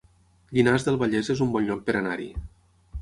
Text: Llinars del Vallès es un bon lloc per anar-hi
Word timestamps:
Llinars 0.57 0.87
del 0.87 0.97
Vallès 1.03 1.31
es 1.35 1.43
un 1.47 1.53
bon 1.57 1.67
lloc 1.69 1.85
per 1.91 1.99
anar-hi 2.01 2.27